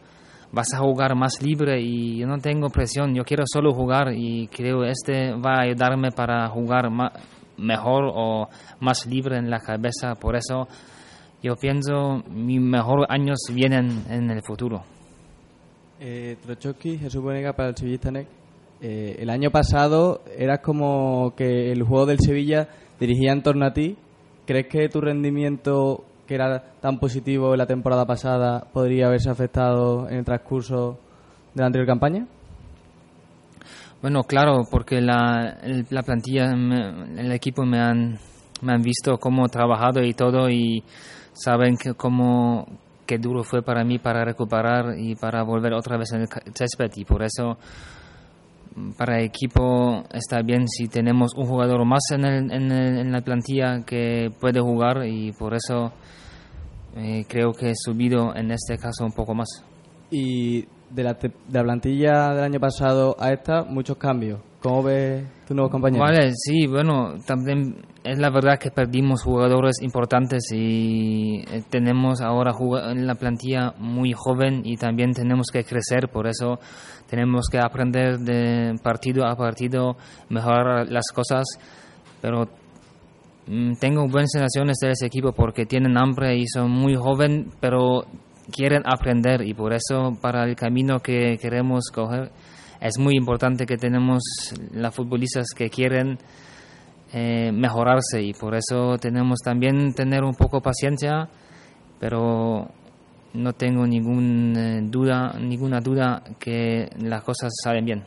vas 0.52 0.72
a 0.74 0.78
jugar 0.78 1.14
más 1.14 1.42
libre 1.42 1.80
y 1.80 2.18
yo 2.18 2.26
no 2.26 2.38
tengo 2.38 2.68
presión, 2.68 3.14
yo 3.14 3.24
quiero 3.24 3.44
solo 3.46 3.72
jugar 3.72 4.12
y 4.14 4.48
creo 4.48 4.84
este 4.84 5.32
va 5.32 5.56
a 5.56 5.62
ayudarme 5.62 6.10
para 6.10 6.48
jugar 6.48 6.90
ma- 6.90 7.12
mejor 7.56 8.10
o 8.14 8.48
más 8.80 9.06
libre 9.06 9.36
en 9.38 9.50
la 9.50 9.60
cabeza, 9.60 10.14
por 10.14 10.34
eso 10.36 10.66
yo 11.42 11.54
pienso 11.56 12.22
mis 12.30 12.60
mejores 12.60 13.06
años 13.08 13.38
vienen 13.52 14.04
en 14.10 14.30
el 14.30 14.42
futuro. 14.42 14.82
Eh, 16.00 16.36
Trochowski, 16.42 16.98
Jesús 16.98 17.22
Bonega 17.22 17.52
para 17.52 17.70
el 17.70 17.76
Sevillista 17.76 18.10
Net. 18.10 18.26
Eh, 18.80 19.16
el 19.18 19.28
año 19.28 19.50
pasado 19.50 20.22
eras 20.36 20.60
como 20.60 21.34
que 21.36 21.70
el 21.70 21.82
juego 21.82 22.06
del 22.06 22.18
Sevilla 22.18 22.68
dirigía 22.98 23.32
en 23.32 23.42
torno 23.42 23.66
a 23.66 23.72
ti. 23.72 23.96
¿Crees 24.50 24.66
que 24.66 24.88
tu 24.88 25.00
rendimiento, 25.00 26.02
que 26.26 26.34
era 26.34 26.60
tan 26.80 26.98
positivo 26.98 27.52
en 27.52 27.58
la 27.58 27.66
temporada 27.66 28.04
pasada, 28.04 28.66
podría 28.72 29.06
haberse 29.06 29.30
afectado 29.30 30.08
en 30.08 30.16
el 30.16 30.24
transcurso 30.24 30.98
de 31.54 31.60
la 31.60 31.66
anterior 31.66 31.86
campaña? 31.86 32.26
Bueno, 34.02 34.24
claro, 34.24 34.62
porque 34.68 35.00
la, 35.00 35.56
la 35.90 36.02
plantilla, 36.02 36.50
el 36.50 37.30
equipo 37.30 37.64
me 37.64 37.78
han, 37.78 38.18
me 38.62 38.72
han 38.72 38.82
visto 38.82 39.18
cómo 39.18 39.46
he 39.46 39.50
trabajado 39.50 40.02
y 40.02 40.14
todo 40.14 40.50
y 40.50 40.82
saben 41.32 41.76
que 41.76 41.94
cómo 41.94 42.66
qué 43.06 43.18
duro 43.18 43.44
fue 43.44 43.62
para 43.62 43.84
mí 43.84 44.00
para 44.00 44.24
recuperar 44.24 44.98
y 44.98 45.14
para 45.14 45.44
volver 45.44 45.74
otra 45.74 45.96
vez 45.96 46.12
en 46.12 46.22
el 46.22 46.28
césped 46.56 46.90
y 46.96 47.04
por 47.04 47.22
eso 47.22 47.56
para 48.96 49.18
el 49.18 49.24
equipo 49.26 50.04
está 50.12 50.42
bien 50.42 50.66
si 50.68 50.88
tenemos 50.88 51.34
un 51.36 51.46
jugador 51.46 51.84
más 51.84 52.02
en, 52.12 52.24
el- 52.24 52.52
en, 52.52 52.70
el- 52.72 52.98
en 52.98 53.12
la 53.12 53.20
plantilla 53.20 53.82
que 53.84 54.30
puede 54.40 54.60
jugar 54.60 55.06
y 55.06 55.32
por 55.32 55.54
eso 55.54 55.92
eh, 56.96 57.24
creo 57.28 57.52
que 57.52 57.70
he 57.70 57.74
subido 57.74 58.34
en 58.34 58.50
este 58.50 58.76
caso 58.78 59.04
un 59.04 59.12
poco 59.12 59.34
más. 59.34 59.48
Y 60.10 60.62
de 60.90 61.04
la, 61.04 61.12
de 61.14 61.30
la 61.52 61.62
plantilla 61.62 62.34
del 62.34 62.44
año 62.44 62.58
pasado 62.60 63.16
a 63.20 63.32
esta, 63.32 63.62
muchos 63.64 63.96
cambios. 63.96 64.40
¿Cómo 64.60 64.82
ves 64.82 65.24
tus 65.46 65.56
nuevos 65.56 65.72
compañeros? 65.72 66.06
Vale, 66.06 66.32
sí, 66.34 66.66
bueno, 66.66 67.14
también 67.26 67.76
es 68.04 68.18
la 68.18 68.28
verdad 68.28 68.58
que 68.58 68.70
perdimos 68.70 69.22
jugadores 69.22 69.80
importantes 69.80 70.52
y 70.52 71.40
eh, 71.40 71.62
tenemos 71.70 72.20
ahora 72.20 72.52
en 72.90 73.06
la 73.06 73.14
plantilla 73.14 73.72
muy 73.78 74.12
joven 74.12 74.60
y 74.64 74.76
también 74.76 75.12
tenemos 75.12 75.46
que 75.50 75.64
crecer, 75.64 76.08
por 76.12 76.26
eso 76.26 76.58
tenemos 77.08 77.48
que 77.50 77.58
aprender 77.58 78.18
de 78.18 78.78
partido 78.82 79.24
a 79.26 79.34
partido, 79.34 79.96
mejorar 80.28 80.86
las 80.88 81.06
cosas, 81.14 81.46
pero 82.20 82.46
mm, 83.46 83.74
tengo 83.80 84.06
buenas 84.08 84.30
sensaciones 84.30 84.76
de 84.80 84.90
ese 84.90 85.06
equipo 85.06 85.32
porque 85.32 85.64
tienen 85.64 85.96
hambre 85.96 86.36
y 86.36 86.46
son 86.46 86.70
muy 86.70 86.94
joven, 86.96 87.50
pero 87.60 88.04
quieren 88.52 88.82
aprender 88.84 89.40
y 89.40 89.54
por 89.54 89.72
eso 89.72 90.12
para 90.20 90.44
el 90.44 90.54
camino 90.54 91.00
que 91.00 91.38
queremos 91.40 91.84
coger 91.94 92.30
es 92.80 92.98
muy 92.98 93.14
importante 93.14 93.66
que 93.66 93.76
tenemos 93.76 94.22
las 94.72 94.94
futbolistas 94.94 95.48
que 95.54 95.68
quieren 95.68 96.18
eh, 97.12 97.50
mejorarse 97.52 98.22
y 98.22 98.32
por 98.32 98.54
eso 98.54 98.96
tenemos 98.98 99.40
también 99.40 99.92
tener 99.94 100.24
un 100.24 100.34
poco 100.34 100.60
paciencia, 100.60 101.28
pero 101.98 102.68
no 103.34 103.52
tengo 103.52 103.86
ningún, 103.86 104.54
eh, 104.56 104.80
duda, 104.84 105.34
ninguna 105.38 105.80
duda 105.80 106.22
que 106.38 106.88
las 107.00 107.22
cosas 107.22 107.52
salen 107.62 107.84
bien. 107.84 108.04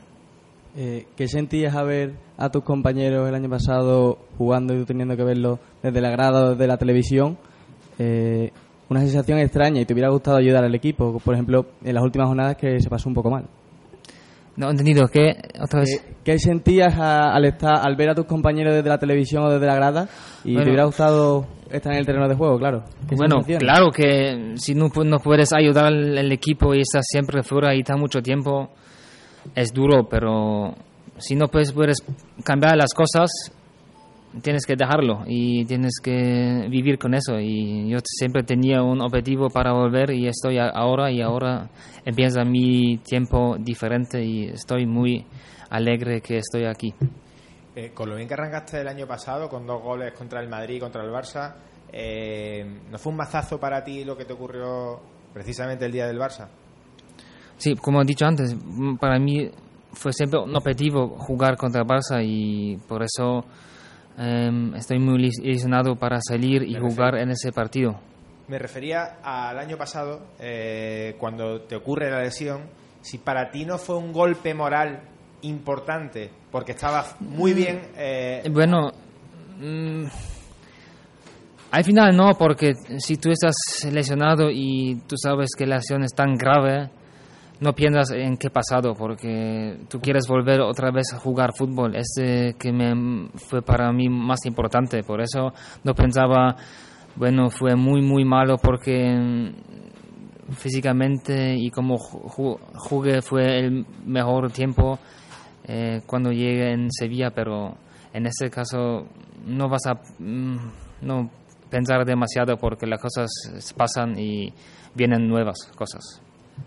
Eh, 0.76 1.06
¿Qué 1.16 1.28
sentías 1.28 1.76
a 1.76 1.84
ver 1.84 2.14
a 2.38 2.50
tus 2.50 2.64
compañeros 2.64 3.30
el 3.30 3.36
año 3.36 3.50
pasado 3.50 4.18
jugando 4.40 4.74
y 4.74 4.86
teniendo 4.86 5.16
que 5.16 5.24
verlo 5.24 5.60
desde 5.84 6.02
la 6.02 6.10
grada 6.10 6.46
o 6.46 6.50
desde 6.52 6.66
la 6.66 6.78
televisión? 6.78 7.38
Una 8.90 9.00
sensación 9.00 9.40
extraña 9.40 9.82
y 9.82 9.86
te 9.86 9.94
hubiera 9.94 10.10
gustado 10.10 10.38
ayudar 10.38 10.64
al 10.64 10.76
equipo, 10.76 11.20
por 11.20 11.34
ejemplo, 11.36 11.68
en 11.84 11.94
las 11.94 12.04
últimas 12.04 12.28
jornadas 12.28 12.58
que 12.58 12.80
se 12.80 12.90
pasó 12.90 13.08
un 13.08 13.16
poco 13.16 13.30
mal. 13.30 13.46
No 14.56 14.70
entendido 14.70 15.08
que 15.08 15.36
otra 15.60 15.80
vez. 15.82 15.90
Eh, 16.02 16.14
¿Qué 16.24 16.38
sentías 16.40 16.94
a- 16.98 17.34
al 17.34 17.46
estar, 17.46 17.86
al 17.86 17.96
ver 17.96 18.10
a 18.12 18.16
tus 18.16 18.26
compañeros 18.26 18.74
desde 18.76 18.88
la 18.88 18.98
televisión 19.00 19.44
o 19.44 19.50
desde 19.50 19.66
la 19.66 19.76
grada 19.76 20.08
y 20.44 20.52
Bueno. 20.54 20.64
te 20.64 20.70
hubiera 20.70 20.86
gustado 20.86 21.46
estar 21.72 21.92
en 21.92 22.00
el 22.00 22.06
terreno 22.06 22.28
de 22.30 22.36
juego, 22.36 22.58
claro? 22.60 22.84
¿Qué 23.10 23.16
Bueno, 23.16 23.42
claro 23.60 23.90
que 23.92 24.54
si 24.58 24.76
no, 24.76 24.90
no 25.04 25.18
puedes 25.20 25.52
ayudar 25.54 25.86
al 25.88 26.18
al 26.18 26.32
equipo 26.32 26.74
y 26.76 26.82
estás 26.82 27.06
siempre 27.10 27.42
fuera 27.44 27.74
y 27.76 27.80
está 27.80 27.98
mucho 27.98 28.22
tiempo, 28.22 28.70
es 29.56 29.74
duro, 29.74 30.08
pero 30.08 30.76
si 31.18 31.36
no 31.36 31.48
puedes, 31.48 31.72
puedes 31.74 31.98
cambiar 32.44 32.78
las 32.78 32.94
cosas, 32.94 33.30
tienes 34.42 34.66
que 34.66 34.76
dejarlo 34.76 35.24
y 35.28 35.66
tienes 35.66 36.00
que 36.02 36.68
vivir 36.70 36.98
con 36.98 37.14
eso. 37.14 37.40
Y 37.40 37.90
yo 37.90 38.00
siempre 38.04 38.44
tenía 38.44 38.82
un 38.82 39.02
objetivo 39.02 39.50
para 39.50 39.74
volver 39.74 40.12
y 40.12 40.28
estoy 40.28 40.58
ahora 40.58 41.12
y 41.12 41.22
ahora 41.22 41.70
empieza 42.06 42.44
mi 42.44 42.98
tiempo 42.98 43.56
diferente 43.60 44.24
y 44.24 44.46
estoy 44.46 44.86
muy 44.86 45.26
alegre 45.70 46.22
que 46.22 46.38
estoy 46.38 46.66
aquí. 46.66 46.94
Eh, 47.76 47.92
con 47.94 48.10
lo 48.10 48.16
bien 48.16 48.28
que 48.28 48.36
arrancaste 48.36 48.82
el 48.82 48.88
año 48.88 49.08
pasado, 49.08 49.50
con 49.50 49.66
dos 49.66 49.82
goles 49.82 50.14
contra 50.14 50.40
el 50.42 50.48
Madrid 50.48 50.76
y 50.76 50.80
contra 50.80 51.04
el 51.04 51.12
Barça, 51.12 51.56
eh, 51.92 52.82
¿no 52.92 52.98
fue 53.00 53.12
un 53.12 53.18
mazazo 53.18 53.60
para 53.60 53.84
ti 53.84 54.04
lo 54.04 54.16
que 54.16 54.26
te 54.26 54.34
ocurrió 54.34 55.00
precisamente 55.34 55.86
el 55.86 55.92
día 55.92 56.06
del 56.06 56.20
Barça? 56.20 56.48
Sí, 57.58 57.76
como 57.76 58.02
he 58.02 58.06
dicho 58.06 58.26
antes, 58.26 58.56
para 59.00 59.18
mí 59.18 59.50
fue 59.94 60.12
siempre 60.14 60.40
un 60.40 60.56
objetivo 60.56 61.16
jugar 61.18 61.56
contra 61.56 61.84
Barça 61.84 62.24
y 62.24 62.78
por 62.88 63.04
eso 63.04 63.44
em, 64.18 64.74
estoy 64.76 65.00
muy 65.00 65.32
ilusionado 65.44 65.96
para 65.96 66.20
salir 66.22 66.64
y 66.64 66.76
jugar 66.76 67.16
en 67.16 67.32
ese 67.32 67.52
partido. 67.52 68.00
Me 68.48 68.60
refería 68.60 69.18
al 69.24 69.58
año 69.58 69.78
pasado, 69.78 70.22
eh, 70.40 71.16
cuando 71.18 71.62
te 71.62 71.76
ocurre 71.76 72.12
la 72.12 72.22
lesión, 72.22 72.62
si 73.02 73.18
para 73.18 73.50
ti 73.52 73.66
no 73.66 73.78
fue 73.78 73.98
un 73.98 74.12
golpe 74.12 74.54
moral 74.54 75.02
importante, 75.42 76.30
porque 76.52 76.74
estabas 76.74 77.16
muy 77.22 77.54
bien... 77.54 77.82
eh, 77.98 78.44
Bueno, 78.52 78.92
mm, 79.60 80.06
al 81.72 81.84
final 81.84 82.16
no, 82.16 82.34
porque 82.38 82.74
si 82.98 83.18
tú 83.18 83.32
estás 83.32 83.56
lesionado 83.92 84.50
y 84.52 85.02
tú 85.08 85.16
sabes 85.18 85.50
que 85.58 85.66
la 85.66 85.78
lesión 85.78 86.04
es 86.04 86.14
tan 86.14 86.36
grave, 86.36 86.90
no 87.64 87.74
piensas 87.74 88.12
en 88.12 88.36
qué 88.38 88.50
pasado 88.50 88.94
porque 88.94 89.78
tú 89.90 90.00
quieres 90.00 90.28
volver 90.28 90.60
otra 90.62 90.92
vez 90.92 91.14
a 91.14 91.20
jugar 91.20 91.52
fútbol. 91.58 91.96
Este 91.96 92.56
que 92.60 92.72
me 92.74 93.30
fue 93.36 93.62
para 93.62 93.92
mí 93.94 94.10
más 94.10 94.46
importante. 94.46 95.02
Por 95.04 95.22
eso 95.22 95.54
no 95.84 95.94
pensaba, 95.96 96.56
bueno, 97.16 97.50
fue 97.50 97.76
muy, 97.76 98.02
muy 98.02 98.26
malo 98.26 98.58
porque 98.58 99.54
físicamente 100.52 101.56
y 101.56 101.70
como 101.72 101.98
ju- 101.98 102.60
jugué 102.76 103.22
fue 103.22 103.60
el 103.60 103.86
mejor 104.06 104.52
tiempo 104.52 105.00
eh, 105.66 106.02
cuando 106.06 106.32
llegué 106.32 106.74
en 106.74 106.92
Sevilla, 106.92 107.32
pero 107.32 107.76
en 108.14 108.26
este 108.26 108.50
caso 108.50 109.08
no 109.46 109.70
vas 109.70 109.86
a 109.88 109.94
mm, 110.20 110.58
no 111.02 111.30
pensar 111.70 112.06
demasiado 112.06 112.58
porque 112.58 112.86
las 112.86 113.02
cosas 113.02 113.30
pasan 113.76 114.20
y 114.20 114.54
vienen 114.94 115.28
nuevas 115.28 115.58
cosas. 115.76 116.22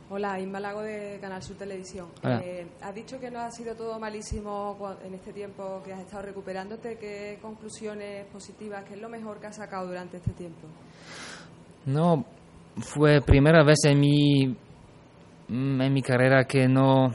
Hola, 0.08 0.38
Inma 0.38 0.60
Lago 0.60 0.82
de 0.82 1.18
Canal 1.20 1.42
Sur 1.42 1.56
Televisión. 1.56 2.06
Eh, 2.22 2.66
has 2.80 2.94
dicho 2.94 3.18
que 3.18 3.30
no 3.30 3.40
ha 3.40 3.50
sido 3.50 3.74
todo 3.74 3.98
malísimo 3.98 4.76
en 5.04 5.14
este 5.14 5.32
tiempo 5.32 5.82
que 5.84 5.92
has 5.92 6.00
estado 6.00 6.22
recuperándote. 6.22 6.96
¿Qué 6.96 7.38
conclusiones 7.42 8.24
positivas, 8.26 8.84
qué 8.84 8.94
es 8.94 9.00
lo 9.00 9.08
mejor 9.08 9.40
que 9.40 9.48
has 9.48 9.56
sacado 9.56 9.88
durante 9.88 10.18
este 10.18 10.32
tiempo? 10.32 10.68
No, 11.86 12.24
fue 12.76 13.20
primera 13.20 13.64
vez 13.64 13.78
en 13.84 13.98
mi 13.98 14.46
mm, 15.48 15.80
en 15.80 15.92
mi 15.92 16.02
carrera 16.02 16.44
que 16.44 16.68
no 16.68 17.12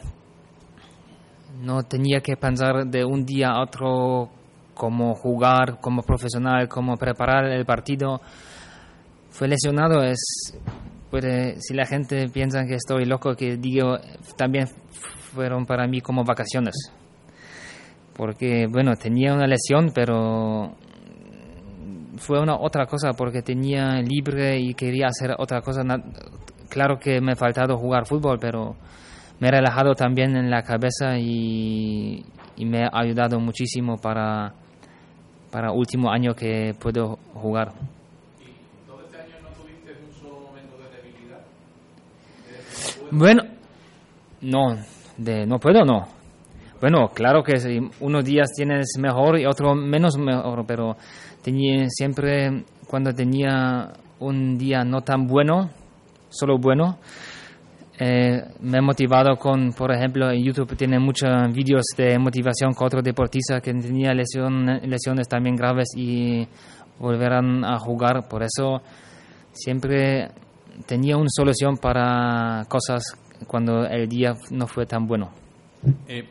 no 1.61 1.83
tenía 1.83 2.19
que 2.19 2.35
pensar 2.35 2.87
de 2.87 3.05
un 3.05 3.25
día 3.25 3.51
a 3.51 3.61
otro 3.61 4.29
cómo 4.73 5.13
jugar 5.15 5.79
como 5.79 6.01
profesional, 6.01 6.67
cómo 6.67 6.97
preparar 6.97 7.45
el 7.45 7.65
partido. 7.65 8.19
Fue 9.29 9.47
lesionado 9.47 10.03
es 10.03 10.19
puede 11.11 11.61
si 11.61 11.75
la 11.75 11.85
gente 11.85 12.27
piensa 12.29 12.65
que 12.65 12.75
estoy 12.75 13.05
loco 13.05 13.35
que 13.35 13.57
digo 13.57 13.97
también 14.35 14.67
fueron 15.33 15.65
para 15.65 15.85
mí 15.87 16.01
como 16.01 16.23
vacaciones. 16.23 16.73
Porque 18.15 18.65
bueno, 18.67 18.95
tenía 18.95 19.33
una 19.33 19.45
lesión, 19.45 19.91
pero 19.93 20.75
fue 22.17 22.39
una 22.39 22.55
otra 22.55 22.85
cosa 22.85 23.11
porque 23.11 23.41
tenía 23.41 24.01
libre 24.01 24.59
y 24.59 24.73
quería 24.73 25.07
hacer 25.07 25.35
otra 25.37 25.61
cosa. 25.61 25.83
Claro 26.69 26.97
que 26.97 27.21
me 27.21 27.33
ha 27.33 27.35
faltado 27.35 27.77
jugar 27.77 28.07
fútbol, 28.07 28.39
pero 28.39 28.75
me 29.39 29.49
he 29.49 29.51
relajado 29.51 29.93
también 29.93 30.35
en 30.35 30.49
la 30.49 30.63
cabeza 30.63 31.17
y, 31.19 32.25
y 32.55 32.65
me 32.65 32.85
ha 32.85 32.89
ayudado 32.93 33.39
muchísimo 33.39 33.97
para 33.97 34.53
para 35.51 35.71
último 35.73 36.09
año 36.09 36.33
que 36.33 36.73
puedo 36.79 37.19
jugar. 37.33 37.73
¿Todo 38.87 39.01
este 39.01 39.17
año 39.17 39.35
no 39.43 39.49
tuviste 39.49 39.91
un 39.91 40.13
solo 40.13 40.39
momento 40.47 40.77
de 40.77 40.89
debilidad? 40.95 41.41
Bueno, 43.13 43.43
no, 44.41 44.77
de 45.17 45.45
no 45.45 45.59
puedo, 45.59 45.83
no. 45.83 46.07
Bueno, 46.79 47.09
claro 47.13 47.43
que 47.43 47.57
sí, 47.57 47.77
unos 47.99 48.23
días 48.23 48.51
tienes 48.55 48.93
mejor 48.97 49.37
y 49.37 49.45
otros 49.45 49.75
menos 49.75 50.17
mejor, 50.17 50.65
pero 50.65 50.95
tenía 51.43 51.89
siempre 51.89 52.63
cuando 52.87 53.13
tenía 53.13 53.91
un 54.19 54.57
día 54.57 54.85
no 54.85 55.01
tan 55.01 55.27
bueno, 55.27 55.69
solo 56.29 56.57
bueno, 56.57 56.99
eh, 57.99 58.43
me 58.61 58.77
he 58.77 58.81
motivado 58.81 59.35
con, 59.35 59.73
por 59.73 59.91
ejemplo, 59.91 60.31
en 60.31 60.43
YouTube 60.43 60.77
tiene 60.77 60.97
muchos 60.97 61.29
vídeos 61.53 61.83
de 61.97 62.17
motivación 62.17 62.73
con 62.73 62.87
otros 62.87 63.03
deportistas 63.03 63.61
que 63.61 63.73
tenía 63.73 64.13
lesión, 64.13 64.65
lesiones 64.85 65.27
también 65.27 65.57
graves 65.57 65.89
y 65.97 66.47
volverán 66.97 67.65
a 67.65 67.77
jugar. 67.77 68.27
Por 68.29 68.41
eso 68.41 68.81
siempre 69.51 70.29
tenía 70.85 71.17
una 71.17 71.29
solución 71.29 71.77
para 71.77 72.65
cosas 72.67 73.03
cuando 73.47 73.85
el 73.85 74.07
día 74.07 74.33
no 74.51 74.67
fue 74.67 74.85
tan 74.85 75.07
bueno. 75.07 75.31
Eh, 76.07 76.27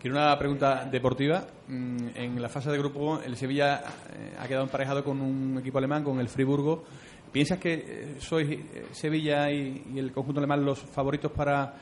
quiero 0.00 0.16
una 0.16 0.38
pregunta 0.38 0.84
deportiva. 0.90 1.44
Mm, 1.68 2.08
En 2.14 2.40
la 2.42 2.48
fase 2.48 2.70
de 2.70 2.78
grupo, 2.78 3.20
el 3.20 3.36
Sevilla 3.36 3.82
eh, 4.12 4.36
ha 4.38 4.46
quedado 4.46 4.64
emparejado 4.64 5.04
con 5.04 5.20
un 5.20 5.58
equipo 5.58 5.78
alemán, 5.78 6.02
con 6.02 6.18
el 6.20 6.28
Friburgo. 6.28 6.84
¿Piensas 7.32 7.58
que 7.58 7.74
eh, 7.74 8.14
sois 8.18 8.48
Sevilla 8.92 9.50
y, 9.50 9.84
y 9.94 9.98
el 9.98 10.12
conjunto 10.12 10.40
alemán 10.40 10.64
los 10.64 10.78
favoritos 10.80 11.30
para, 11.32 11.74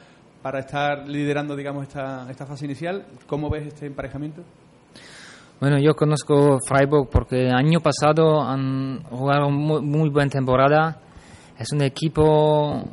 para 0.42 0.60
estar 0.60 1.06
liderando, 1.08 1.54
digamos, 1.54 1.86
esta, 1.86 2.28
esta 2.30 2.46
fase 2.46 2.64
inicial? 2.64 3.04
¿Cómo 3.26 3.48
ves 3.48 3.66
este 3.66 3.86
emparejamiento? 3.86 4.42
Bueno, 5.60 5.78
yo 5.78 5.94
conozco 5.94 6.58
Freiburg 6.66 7.08
porque 7.10 7.46
el 7.46 7.54
año 7.54 7.80
pasado 7.80 8.42
han 8.42 9.02
jugado 9.04 9.50
muy, 9.50 9.80
muy 9.82 10.10
buena 10.10 10.28
temporada. 10.30 10.98
Es 11.58 11.72
un 11.72 11.82
equipo 11.82 12.84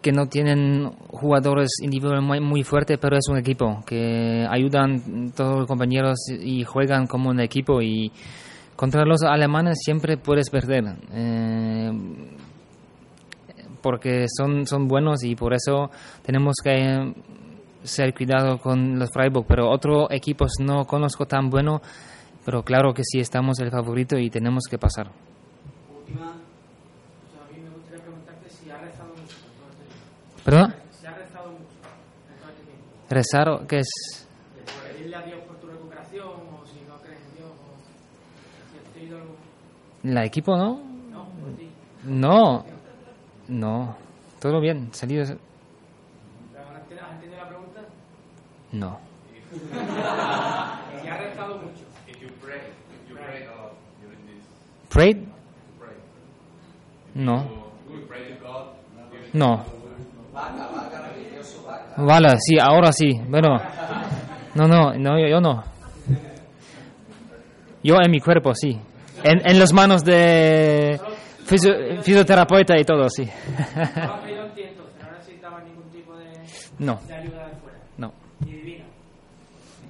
que 0.00 0.12
no 0.12 0.26
tienen 0.26 0.90
jugadores 1.08 1.70
individuales 1.82 2.22
muy, 2.24 2.40
muy 2.40 2.62
fuertes, 2.64 2.98
pero 3.00 3.16
es 3.16 3.28
un 3.28 3.38
equipo 3.38 3.82
que 3.86 4.46
ayudan 4.48 5.32
todos 5.36 5.58
los 5.60 5.66
compañeros 5.66 6.18
y 6.28 6.64
juegan 6.64 7.06
como 7.06 7.30
un 7.30 7.40
equipo 7.40 7.80
y 7.80 8.10
contra 8.74 9.04
los 9.04 9.22
alemanes 9.22 9.78
siempre 9.84 10.16
puedes 10.16 10.50
perder. 10.50 10.96
eh, 11.12 11.92
porque 13.82 14.26
son, 14.34 14.66
son 14.66 14.86
buenos 14.88 15.24
y 15.24 15.34
por 15.34 15.52
eso 15.52 15.90
tenemos 16.22 16.54
que 16.62 17.12
ser 17.82 18.14
cuidado 18.14 18.58
con 18.58 18.98
los 18.98 19.10
Freiburg, 19.12 19.46
pero 19.46 19.68
otros 19.68 20.06
equipos 20.10 20.52
no 20.60 20.84
conozco 20.86 21.26
tan 21.26 21.50
bueno, 21.50 21.82
pero 22.44 22.62
claro 22.62 22.94
que 22.94 23.02
sí 23.04 23.18
estamos 23.18 23.58
el 23.58 23.70
favorito 23.70 24.16
y 24.16 24.30
tenemos 24.30 24.64
que 24.70 24.78
pasar. 24.78 25.10
Última, 25.98 26.26
o 26.26 27.30
sea, 27.30 27.42
a 27.44 27.52
mí 27.52 27.60
me 27.60 27.70
gustaría 27.70 28.02
preguntarte 28.02 28.48
si 28.48 28.70
ha 28.70 28.78
rezado 28.78 29.10
mucho 29.10 29.36
en 29.36 29.58
todo 29.58 29.68
este 29.70 29.84
tiempo. 29.84 30.31
¿Perdón? 30.44 30.74
Ha 31.06 31.10
rezado 31.14 31.50
mucho. 31.52 31.64
Rezar, 33.10 33.66
¿qué 33.68 33.78
es? 33.80 33.88
De 34.56 34.62
por 34.62 34.82
pedirle 34.92 35.16
a 35.16 35.22
Dios 35.22 35.40
por 35.46 35.56
tu 35.56 35.66
recuperación, 35.68 36.28
o 36.28 36.66
si 36.66 36.80
no 36.88 36.96
crees 36.98 37.20
en 37.30 37.36
Dios, 37.36 37.50
o 37.50 38.70
si 38.72 38.78
has 38.78 38.94
tenido 38.94 39.18
algo. 39.18 39.34
¿La 40.02 40.24
equipo 40.24 40.56
no? 40.56 40.80
No, 41.10 41.24
por 41.28 41.56
ti. 41.56 41.68
No, 42.04 42.64
no, 43.48 43.96
todo 44.40 44.60
bien, 44.60 44.92
salido. 44.92 45.24
¿Pero 45.24 45.38
¿Has 47.00 47.12
entendido- 47.12 47.36
la 47.42 47.48
pregunta? 47.48 47.80
No. 48.72 48.98
Si 51.02 51.08
ha 51.08 51.16
rezado 51.18 51.56
mucho. 51.56 51.84
¿Prayed? 54.88 55.18
No. 57.14 57.44
No. 59.32 59.64
Vale, 61.96 62.28
sí, 62.38 62.56
ahora 62.60 62.92
sí. 62.92 63.10
Bueno, 63.28 63.58
no, 64.54 64.66
no, 64.66 64.92
no, 64.94 65.18
yo, 65.20 65.26
yo 65.28 65.40
no. 65.40 65.62
Yo 67.82 67.96
en 68.02 68.10
mi 68.10 68.20
cuerpo, 68.20 68.54
sí. 68.54 68.78
En, 69.24 69.40
en 69.48 69.58
las 69.58 69.72
manos 69.72 70.02
de 70.04 70.98
fisio- 71.46 72.02
fisioterapeuta 72.02 72.78
y 72.78 72.84
todo, 72.84 73.08
sí. 73.08 73.24
No 73.24 75.12
necesitabas 75.12 75.64
ningún 75.64 75.90
tipo 75.90 76.16
de, 76.16 76.32
No. 76.78 77.00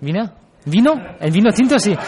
¿Vino? 0.01 0.25
¿Vino? 0.65 0.95
¿El 1.21 1.31
vino 1.31 1.53
tinto? 1.53 1.79
Sí. 1.79 1.97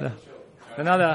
No. 0.00 0.10
De 0.76 0.84
nada. 0.84 1.14